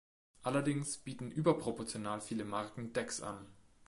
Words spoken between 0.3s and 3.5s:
Allerdings bieten überproportional viele Marken Decks an.